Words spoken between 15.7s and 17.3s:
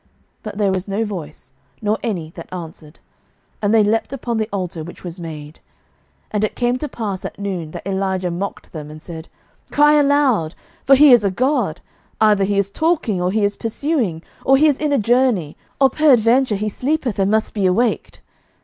or peradventure he sleepeth, and